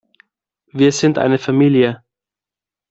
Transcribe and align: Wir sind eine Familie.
Wir 0.71 0.91
sind 0.91 1.19
eine 1.19 1.37
Familie. 1.37 2.03